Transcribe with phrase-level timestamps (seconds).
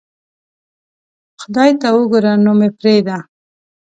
[1.41, 3.17] خدای ته اوګوره نو مې پریدا